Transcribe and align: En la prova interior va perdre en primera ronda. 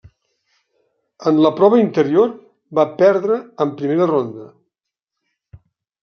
En 1.31 1.35
la 1.45 1.51
prova 1.59 1.81
interior 1.81 2.31
va 2.79 2.85
perdre 3.01 3.37
en 3.65 3.73
primera 3.83 4.07
ronda. 4.13 4.47